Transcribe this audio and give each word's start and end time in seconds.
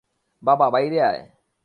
বাবা, 0.43 0.67
বাইরে 0.69 0.97
আয়। 1.01 1.21